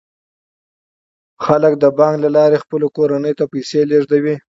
خلک 1.45 1.73
د 1.79 1.85
بانک 1.97 2.17
له 2.23 2.29
لارې 2.37 2.61
خپلو 2.63 2.87
کورنیو 2.97 3.37
ته 3.39 3.45
پیسې 3.53 3.81
لیږدوي. 3.89 4.35